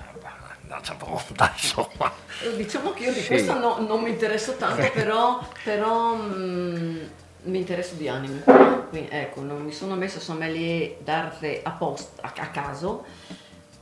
[0.61, 2.11] andaccia pronta, insomma.
[2.43, 3.27] Eh, Diciamo che io di Sì.
[3.27, 6.97] questo no- non mi interesso tanto, però, però, mm,
[7.43, 8.43] mi interesso di anime.
[8.89, 13.05] Quindi, ecco, non mi sono messa sommelier d'arte apposta, a, a caso,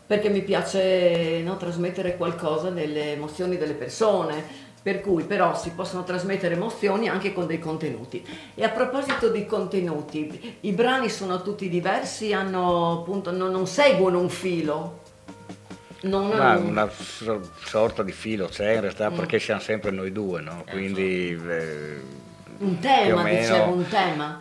[0.06, 4.66] perché mi piace no, trasmettere qualcosa nelle emozioni delle persone.
[4.88, 8.26] Per cui però si possono trasmettere emozioni anche con dei contenuti.
[8.56, 14.18] E a proposito di contenuti, i brani sono tutti diversi, hanno appunto, non, non seguono
[14.22, 15.00] un filo.
[16.04, 18.82] Non una so- sorta di filo c'è in Mm.
[18.82, 20.64] realtà perché siamo sempre noi due, no?
[20.70, 22.02] Quindi eh,
[22.60, 24.40] Un tema, meno- dicevo, un tema.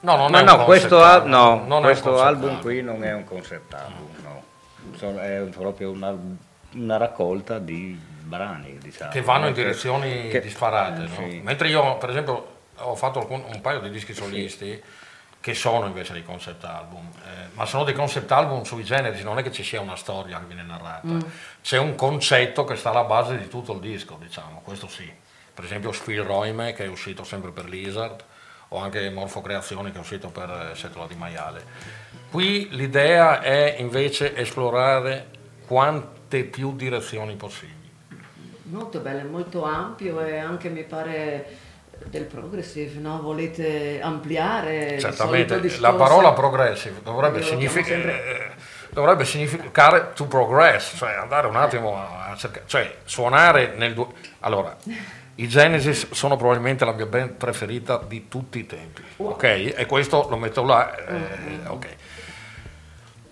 [0.00, 2.26] No, non Ma è un no, questo, concept al- no, non è un questo concept
[2.28, 5.18] album qui non è un concept album, no.
[5.18, 6.14] È proprio una,
[6.74, 9.10] una raccolta di brani, diciamo.
[9.10, 11.02] che vanno in direzioni che- disparate.
[11.02, 11.14] no?
[11.14, 11.40] sì.
[11.42, 14.82] Mentre io, per esempio, ho fatto un paio di dischi solisti
[15.40, 19.38] che sono invece dei concept album, eh, ma sono dei concept album sui generi, non
[19.38, 21.16] è che ci sia una storia che viene narrata,
[21.60, 25.12] c'è un concetto che sta alla base di tutto il disco, diciamo, questo sì.
[25.54, 28.24] Per esempio Spielräume che è uscito sempre per Lizard,
[28.72, 31.64] o anche Morfocreazioni che è uscito per eh, Setola di Maiale.
[32.30, 35.28] Qui l'idea è invece esplorare
[35.66, 37.91] quante più direzioni possibili.
[38.72, 41.46] Molto bello, molto ampio e anche mi pare
[42.06, 43.20] del progressive, no?
[43.20, 48.50] Volete ampliare Certamente, la parola progressive dovrebbe, signific- sempre- eh,
[48.90, 53.92] dovrebbe significare to progress, cioè andare un attimo a, a cercare, cioè suonare nel...
[53.92, 54.74] du- allora,
[55.34, 59.74] i Genesis sono probabilmente la mia band preferita di tutti i tempi, ok?
[59.76, 61.86] E questo lo metto là, eh, ok.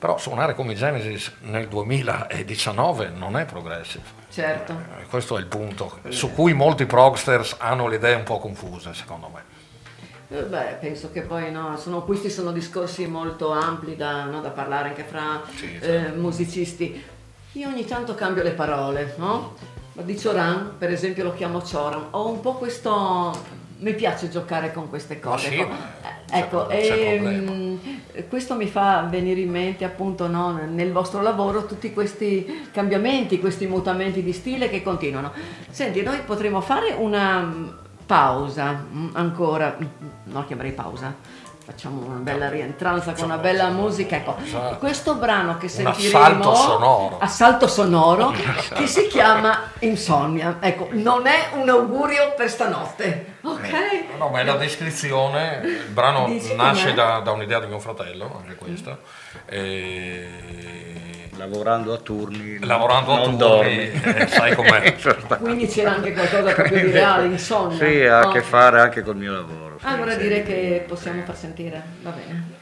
[0.01, 4.03] Però suonare come Genesis nel 2019 non è progressive.
[4.31, 4.73] Certo.
[4.73, 8.95] Eh, Questo è il punto su cui molti progsters hanno le idee un po' confuse,
[8.95, 9.43] secondo me.
[10.31, 14.49] Eh, Beh, penso che poi no, sono, questi sono discorsi molto ampli da, no, da
[14.49, 17.05] parlare anche fra Sì, eh, musicisti.
[17.53, 19.55] Io ogni tanto cambio le parole, no?
[19.93, 22.07] Di Cioran, per esempio, lo chiamo Cioran.
[22.13, 23.59] Ho un po' questo.
[23.81, 25.49] Mi piace giocare con queste cose.
[25.49, 25.73] sì, ecco.
[26.31, 27.53] Eh, ecco, e, problema.
[27.53, 27.77] mm,
[28.13, 33.41] eh, questo mi fa venire in mente appunto no, nel vostro lavoro tutti questi cambiamenti,
[33.41, 35.33] questi mutamenti di stile che continuano.
[35.71, 37.69] Senti, noi potremmo fare una mm,
[38.05, 39.87] pausa mm, ancora, mm,
[40.25, 41.15] no chiamerei pausa,
[41.71, 44.17] facciamo una bella rientranza con una bella musica.
[44.17, 44.37] Ecco,
[44.79, 47.19] questo brano che sentiremo assalto sonoro.
[47.21, 48.33] assalto sonoro
[48.75, 50.57] che si chiama Insonnia.
[50.59, 54.19] Ecco, non è un augurio per stanotte, ok?
[54.19, 58.41] No, ma è la descrizione, il brano Dici nasce da, da un'idea di mio fratello,
[58.41, 58.99] anche questa.
[59.47, 61.10] E
[61.41, 62.59] Lavorando a turni.
[62.65, 63.91] lavorando a non turni, dormi.
[64.05, 64.95] eh, sai com'è.
[65.41, 67.79] Quindi c'era anche qualcosa proprio di reale, insonnia.
[67.79, 68.33] Sì, ha a No.
[68.33, 69.79] che fare anche col mio lavoro.
[69.83, 70.19] Allora sì.
[70.19, 72.59] direi che possiamo far sentire, va bene.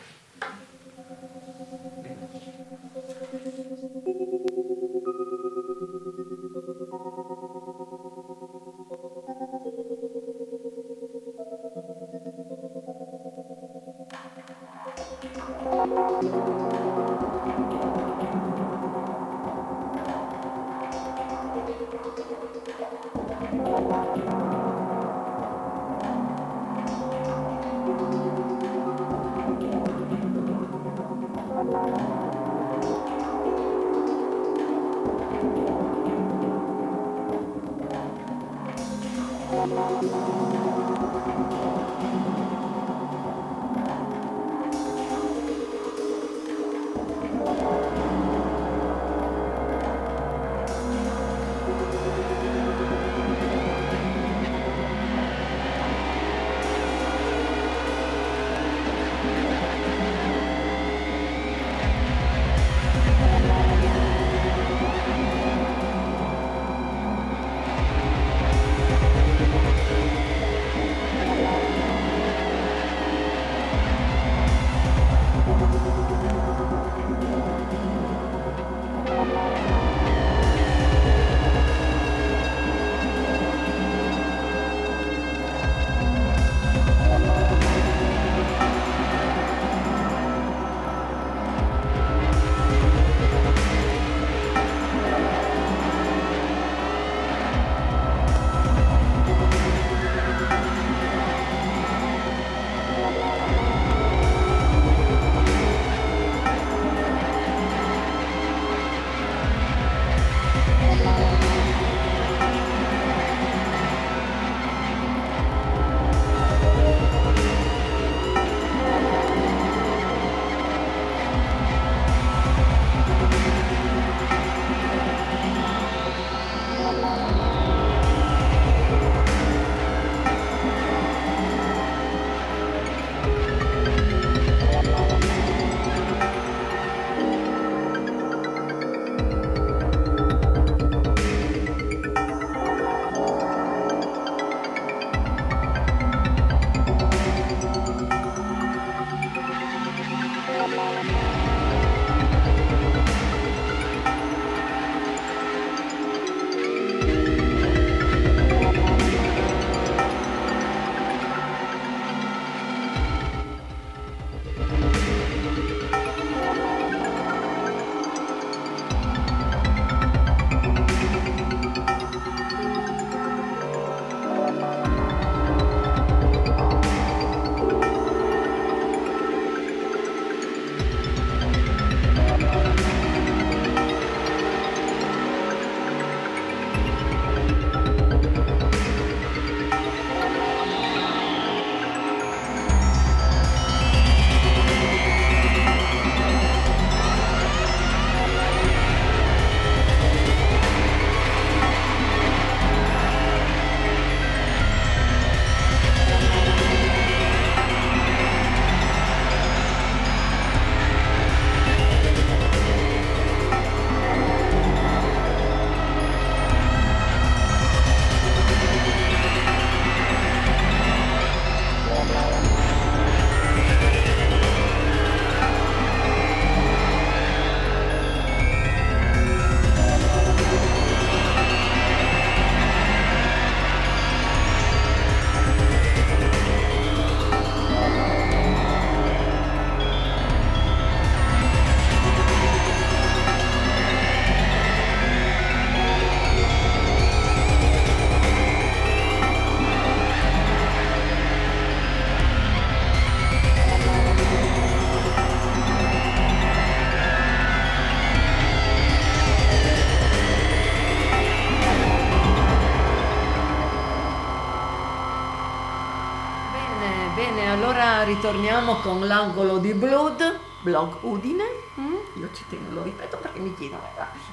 [268.08, 271.44] Ritorniamo con l'angolo di Blood, blog Udine.
[271.78, 272.20] Mm?
[272.20, 273.82] Io ci tengo, lo ripeto perché mi chiedono.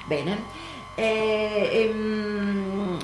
[0.06, 0.44] Bene.
[0.94, 2.96] E, e, mm,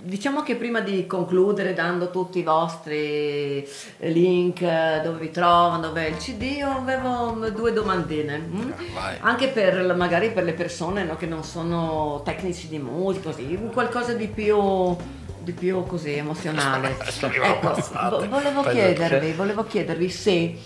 [0.00, 6.06] diciamo che prima di concludere dando tutti i vostri link eh, dove vi trovano, dove
[6.06, 8.38] è il CD, io avevo due domandine.
[8.38, 8.70] mm?
[8.94, 9.16] Vai.
[9.20, 14.14] Anche per magari per le persone no, che non sono tecnici di musica, così, qualcosa
[14.14, 14.96] di più,
[15.46, 16.96] di più così emozionale.
[17.22, 17.74] Ecco,
[18.08, 20.58] vo- volevo chiedervi, volevo chiedervi se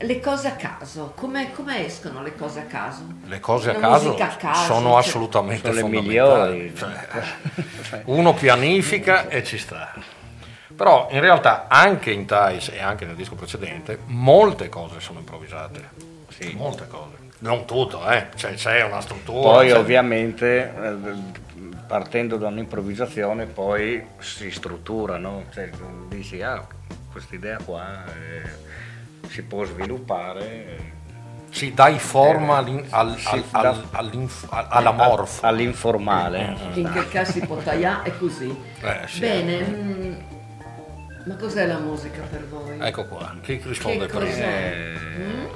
[0.00, 3.02] le cose a caso, come, come escono le cose a caso?
[3.24, 6.74] Le cose a caso, a caso, sono cioè- assolutamente Sono le migliori.
[6.76, 9.94] Cioè, uno pianifica e ci sta.
[10.76, 15.88] Però in realtà anche in Thais e anche nel disco precedente molte cose sono improvvisate.
[16.28, 16.52] Sì.
[16.54, 17.16] Molte cose.
[17.40, 18.26] Non tutto, eh.
[18.34, 19.40] Cioè, c'è una struttura.
[19.40, 21.46] Poi c'è- ovviamente eh,
[21.92, 25.44] partendo da un'improvvisazione poi si struttura, no?
[25.50, 25.70] Cioè,
[26.08, 26.64] dici ah,
[27.10, 30.44] questa idea qua eh, si può sviluppare.
[30.46, 30.92] eh,
[31.50, 35.46] Si dai forma all'in- al- al- da- al- all'inf- alla morfo.
[35.46, 36.54] all'informale.
[36.74, 38.54] In che caso si può tagliare è così.
[38.82, 39.20] Eh, sì.
[39.20, 40.14] Bene, mm,
[41.24, 42.78] ma cos'è la musica per voi?
[42.80, 44.18] Ecco qua, chi risponde Che?
[44.18, 45.46] Eh, Mm?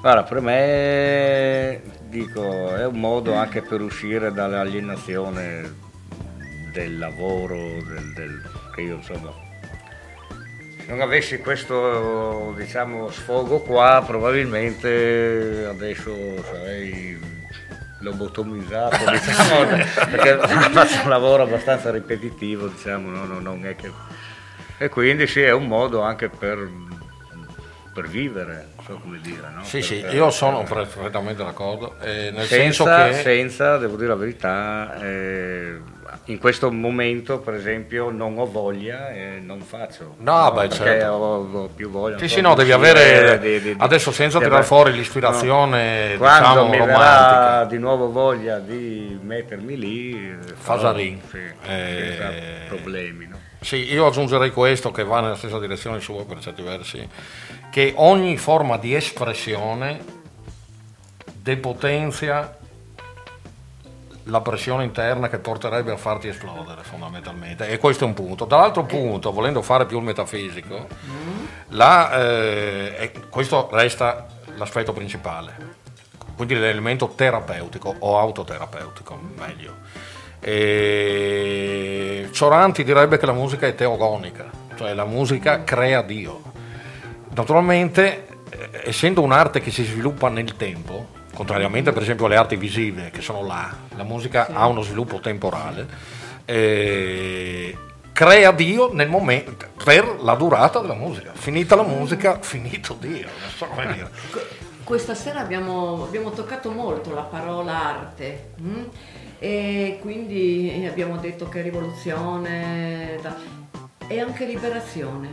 [0.00, 1.80] Guarda, per me
[2.14, 5.74] dico, è un modo anche per uscire dall'alienazione
[6.70, 8.42] del lavoro, del, del-
[8.72, 9.32] che io insomma,
[10.78, 17.18] se non avessi questo diciamo, sfogo qua, probabilmente adesso sarei
[17.98, 19.66] lobotomizzato, diciamo,
[20.10, 20.38] perché
[20.70, 23.24] faccio un lavoro abbastanza ripetitivo, diciamo, no?
[23.24, 23.90] No, non è che...
[24.78, 26.68] E quindi sì, è un modo anche per,
[27.92, 29.48] per vivere, so come dire.
[29.54, 29.62] No?
[29.64, 32.84] Sì, Per- sì, io sono per- perfettamente d'accordo, eh, nel senza, senso
[33.16, 33.22] che...
[33.22, 35.78] senza, devo dire la verità, eh,
[36.26, 40.14] in questo momento per esempio non ho voglia e non faccio.
[40.20, 41.06] No, beh, perché certo.
[41.12, 42.18] ho, ho più voglia.
[42.18, 46.12] Sì, sì, no, devi avere, di- di- di- adesso senza di tirare aver- fuori l'ispirazione,
[46.12, 46.18] no.
[46.18, 46.98] Quando diciamo, mi romantica.
[47.38, 51.20] verrà di nuovo voglia di mettermi lì, eh, Fasarin.
[51.30, 52.30] sì, Eh, senza
[52.68, 53.26] problemi.
[53.26, 53.38] No?
[53.64, 57.08] Sì, io aggiungerei questo che va nella stessa direzione sua per certi versi,
[57.70, 60.04] che ogni forma di espressione
[61.32, 62.58] depotenzia
[64.24, 68.44] la pressione interna che porterebbe a farti esplodere fondamentalmente e questo è un punto.
[68.44, 70.86] Dall'altro punto, volendo fare più il metafisico,
[71.68, 75.76] la, eh, questo resta l'aspetto principale,
[76.36, 80.12] quindi l'elemento terapeutico o autoterapeutico, meglio.
[80.46, 86.42] E Cioranti direbbe che la musica è teogonica, cioè la musica crea Dio.
[87.34, 93.10] Naturalmente, eh, essendo un'arte che si sviluppa nel tempo, contrariamente per esempio alle arti visive
[93.10, 95.86] che sono là, la musica ha uno sviluppo temporale,
[96.44, 97.74] eh,
[98.12, 101.32] crea Dio nel momento, per la durata della musica.
[101.32, 103.28] Finita la musica, finito Dio.
[103.56, 103.66] So.
[104.84, 108.84] Questa sera abbiamo, abbiamo toccato molto la parola arte mm?
[109.44, 113.36] E quindi abbiamo detto che rivoluzione da-
[114.08, 115.28] e anche liberazione.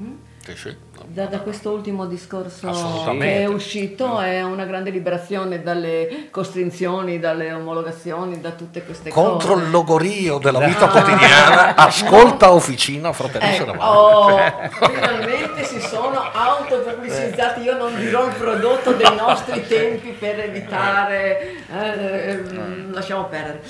[0.00, 0.12] mm?
[0.50, 0.76] Sì, sì.
[1.06, 2.70] Da, da questo ultimo discorso
[3.18, 9.54] che è uscito è una grande liberazione dalle costrinzioni, dalle omologazioni, da tutte queste Contro
[9.54, 9.64] cose.
[9.64, 13.96] il logorio della vita quotidiana, ascolta Officina Fratelli Ecco, Serravalle.
[13.96, 21.56] oh, finalmente si sono autopubblicizzati, io non dirò il prodotto dei nostri tempi per evitare,
[21.72, 23.62] eh, ehm, lasciamo perdere.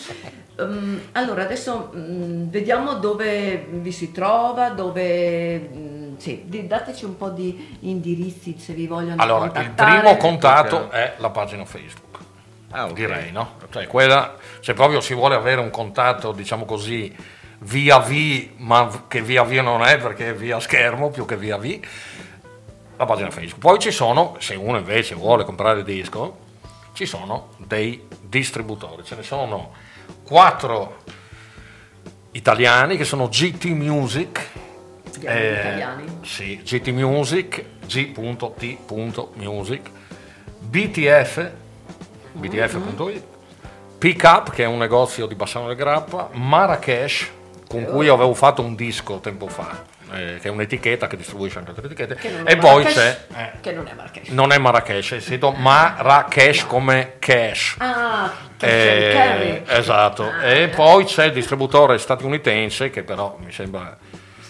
[0.59, 5.99] Ehm, allora, adesso mm, vediamo dove vi si trova, dove...
[6.21, 11.15] sì, di- dateci un po' di indirizzi se vi vogliono Allora, il primo contatto è
[11.17, 12.19] la pagina Facebook.
[12.73, 12.93] Ah, ok.
[12.93, 13.55] direi, no?
[13.71, 17.13] Cioè quella, se proprio si vuole avere un contatto, diciamo così,
[17.61, 21.57] via V, ma che via V non è perché è via schermo più che via
[21.57, 21.81] V,
[22.97, 23.59] la pagina Facebook.
[23.59, 26.49] Poi ci sono, se uno invece vuole comprare il disco,
[26.93, 29.73] ci sono dei distributori, ce ne sono
[30.23, 30.99] quattro
[32.33, 34.50] italiani che sono GT Music.
[35.21, 36.05] Diamo gli italiani.
[36.23, 39.91] Sì, GT Music, g.t.music,
[40.59, 41.51] BTF,
[42.33, 43.23] btf.it,
[43.99, 47.29] Pick Up, che è un negozio di Bassano del Grappa, Marrakesh,
[47.69, 51.71] con cui avevo fatto un disco tempo fa, eh, che è un'etichetta che distribuisce anche
[51.71, 53.27] altre etichette, e poi Marrakesh, c'è...
[53.37, 54.29] eh, Che non è Marrakesh.
[54.29, 57.77] non è Marrakesh, è scritto Marrakesh come cash.
[57.79, 60.69] Ah, Eh, esatto, Ah, e eh.
[60.69, 63.97] poi c'è il distributore statunitense che però mi sembra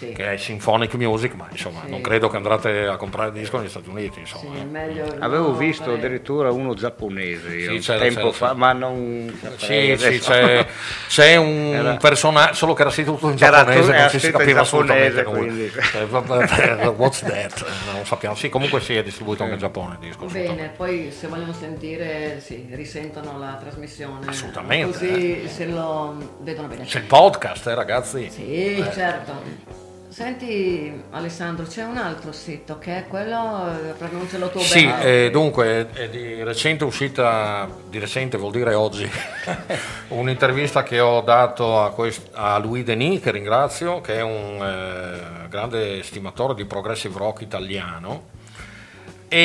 [0.01, 0.13] Sì.
[0.13, 1.91] che è Symphonic Music, ma insomma Sì.
[1.91, 4.19] non credo che andrete a comprare disco negli Stati Uniti.
[4.21, 4.63] Insomma.
[4.63, 8.45] meglio Avevo no, visto fare- addirittura uno giapponese io, Sì, un c'era, tempo c'era, fa,
[8.47, 8.57] c'era.
[8.57, 10.65] ma non Sì, sì, c'è,
[11.07, 14.31] c'è un Era- personaggio, solo che era scritto tutto in giapponese, tu- non ci si
[14.31, 15.19] capiva assolutamente.
[15.21, 17.65] Eh, vabbè, What's that?
[17.93, 18.33] Non sappiamo.
[18.35, 20.25] Sì, comunque sì, è distribuito anche in Giappone il disco.
[20.25, 24.25] Bene, poi se vogliono sentire, sì, risentono la trasmissione.
[24.27, 26.85] Assolutamente, Così se lo vedono bene.
[26.85, 28.29] C'è il podcast, eh, ragazzi.
[28.31, 29.89] Sì, certo.
[30.11, 35.03] Senti Alessandro, c'è un altro sito che è quello, eh, pronuncialo tu Sì, bene.
[35.05, 39.09] eh, dunque è di recente uscita, di recente vuol dire oggi,
[40.09, 45.47] un'intervista che ho dato a, quest- a Louis Denis, che ringrazio, che è un eh,
[45.47, 48.27] grande stimatore di progressive rock italiano.
[49.29, 49.37] E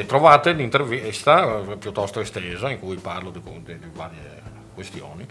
[0.00, 4.42] eh, trovate l'intervista eh, piuttosto estesa in cui parlo di, di- di varie
[4.74, 5.24] questioni.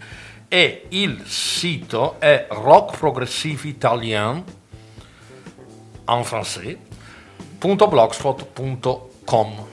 [0.48, 4.42] E il sito è Rock Progressive Italien
[6.10, 6.78] en français
[7.60, 9.68] www.blogspot.com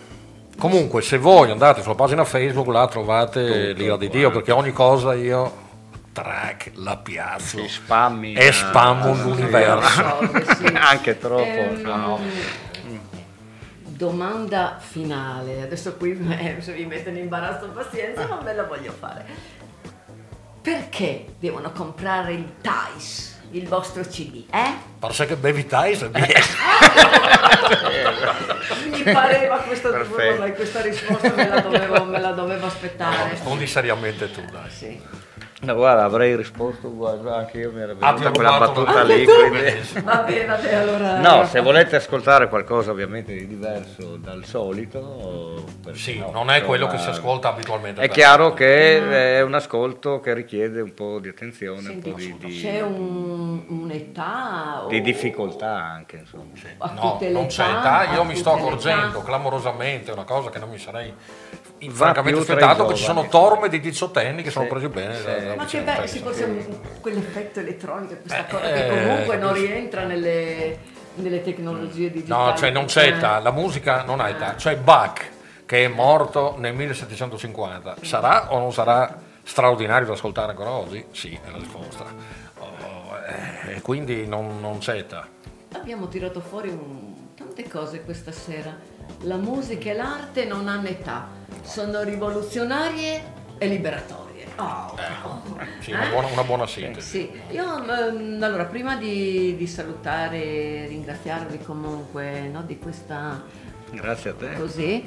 [0.59, 5.13] Comunque, se voi andate sulla pagina Facebook, là trovate l'ira di Dio, perché ogni cosa
[5.13, 5.65] io
[6.13, 9.23] track la piazzo spammi e ah, spammo sì.
[9.23, 10.03] l'universo.
[10.03, 10.65] Cose, sì.
[10.75, 11.43] Anche troppo.
[11.43, 12.19] Ehm, no.
[13.83, 18.93] Domanda finale, adesso qui eh, se vi mettono in imbarazzo pazienza, non ve la voglio
[18.93, 19.27] fare.
[20.63, 24.45] Perché devono comprare il TICE, il vostro CD?
[24.51, 24.73] Eh?
[24.99, 26.11] Forse che bevi Tyson
[28.91, 33.31] Mi pareva vabbè, questa risposta me la dovevo, me la dovevo aspettare.
[33.31, 34.71] rispondi seriamente tu, dai.
[34.71, 35.01] Sì.
[35.59, 39.03] No, guarda, avrei risposto, guarda, anche io mi era Ah, venuta ho quella battuta una-
[39.05, 39.25] lì.
[39.25, 41.19] Quindi- Vabbè, vabbè, allora.
[41.21, 46.85] No, se volete ascoltare qualcosa ovviamente di diverso dal solito, Sì, no, non è quello
[46.85, 48.03] insomma, che si ascolta abitualmente.
[48.03, 52.19] È chiaro che è un ascolto che richiede un po' di attenzione, Senti, un po'
[52.19, 56.45] di, di- c'è un- un'età o di difficoltà anche, insomma.
[56.79, 60.51] a No, tutte le non c'è età, io mi sto accorgendo clamorosamente, è una cosa
[60.51, 61.15] che non mi sarei
[61.79, 65.15] Va francamente aspettato, che ci sono torme di diciottenni che sono Sì, presi bene.
[65.17, 65.25] sì.
[65.47, 66.67] Da Ma che bello, sì, forse
[67.01, 69.67] quell'effetto elettronico, questa Eh, cosa che eh, comunque non capisci.
[69.67, 70.79] rientra nelle,
[71.17, 72.51] nelle tecnologie digitali.
[72.51, 74.57] No, cioè non c'è Eh, età, la musica non ha età.
[74.57, 75.31] Cioè Bach,
[75.67, 81.05] che è morto nel 1750, sarà o non sarà straordinario da ascoltare ancora oggi?
[81.13, 82.05] Sì, è la risposta.
[82.59, 83.17] Oh,
[83.67, 85.27] eh, E quindi non, non c'è età.
[85.73, 88.75] Abbiamo tirato fuori un- tante cose questa sera.
[89.23, 91.29] La musica e l'arte non hanno età,
[91.63, 93.23] sono rivoluzionarie
[93.59, 94.26] e liberatorie.
[94.59, 94.95] Oh,
[95.25, 95.43] oh.
[95.81, 96.11] Sì, una Eh?
[96.11, 97.09] buona, una buona sintesi.
[97.09, 103.43] Sì, io ehm, allora prima di, di salutare e ringraziarvi comunque no, di questa
[103.91, 104.53] Grazie a te.
[104.55, 105.05] così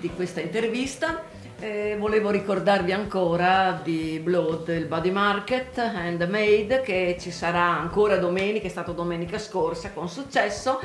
[0.00, 1.22] di questa intervista.
[1.60, 8.66] eh, volevo ricordarvi ancora di Blood, il Body Market Handmade che ci sarà ancora domenica,
[8.66, 10.80] è stato domenica scorsa con successo,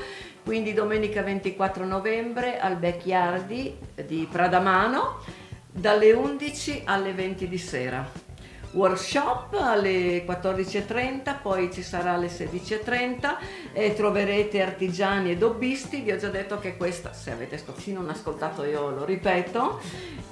[0.46, 3.76] quindi domenica 24 novembre al Backyardi
[4.06, 5.18] di Pradamano
[5.80, 8.26] dalle 11 alle 20 di sera.
[8.72, 13.36] Workshop alle 14.30, poi ci sarà alle 16.30
[13.74, 16.02] e troverete artigiani e dobbisti.
[16.02, 19.80] Vi ho già detto che questa, se avete sì, non ascoltato io lo ripeto,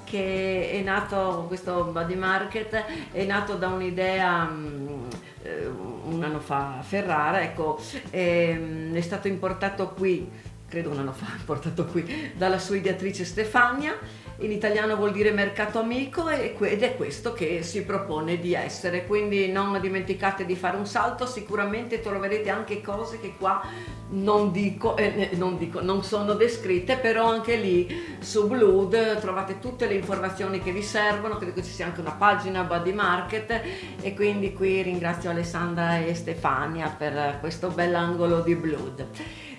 [0.04, 5.04] che è nato questo body market, è nato da un'idea mm,
[5.42, 7.80] eh, un anno fa a Ferrara, ecco,
[8.10, 10.30] ehm, è stato importato qui,
[10.68, 15.78] credo un anno fa, importato qui dalla sua ideatrice Stefania in italiano vuol dire mercato
[15.78, 20.86] amico ed è questo che si propone di essere, quindi non dimenticate di fare un
[20.86, 23.62] salto, sicuramente troverete anche cose che qua
[24.08, 29.58] non dico, eh, eh, non, dico non sono descritte, però anche lì su Blood trovate
[29.58, 33.62] tutte le informazioni che vi servono, credo che ci sia anche una pagina Body Market
[34.00, 39.06] e quindi qui ringrazio Alessandra e Stefania per questo bell'angolo di Blood.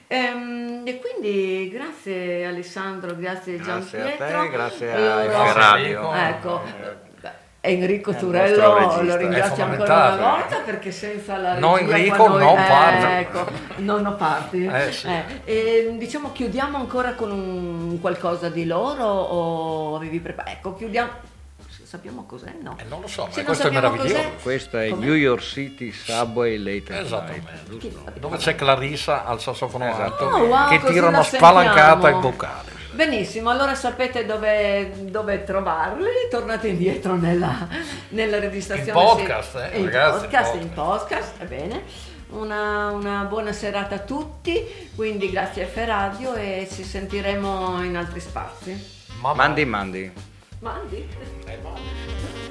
[0.10, 4.42] Ehm, e quindi grazie Alessandro, grazie Gian Grazie a Pietro.
[4.42, 6.14] te, grazie a Allora- F Radio.
[6.14, 6.62] Ecco,
[7.60, 9.02] Enrico il Turello regista.
[9.04, 13.06] lo ringrazio ancora una volta perché senza la No, Enrico, noi- no eh, parti.
[13.14, 13.46] Ecco,
[13.78, 14.66] non ho parti.
[14.66, 15.08] Eh, sì.
[15.08, 20.56] Eh, e, diciamo chiudiamo ancora con un qualcosa di loro o avevi preparato?
[20.56, 21.10] Ecco, chiudiamo.
[21.88, 22.54] Sappiamo cos'è?
[22.62, 22.76] No.
[22.78, 24.14] Eh, non lo so, ma Se non questo è meraviglioso.
[24.16, 25.06] cos'è, Questo è com'è?
[25.06, 27.06] New York City Subway Late at Night.
[27.06, 30.26] Esattamente, Chi- dove c'è Clarissa al sassofono Esatto.
[30.28, 32.72] alto Oh, wow, che tira una spalancata in vocale.
[32.92, 37.66] Benissimo, allora sapete dove, dove trovarli, tornate indietro nella,
[38.10, 39.00] nella registrazione.
[39.00, 41.84] In podcast, eh, in ragazzi, podcast, in podcast, va bene.
[42.32, 48.20] Una, una buona serata a tutti, quindi grazie a Ferradio e ci sentiremo in altri
[48.20, 49.06] spazi.
[49.22, 50.36] Mandi, mandi.
[50.62, 51.06] Mandi?
[51.46, 52.47] Nej, Mandi.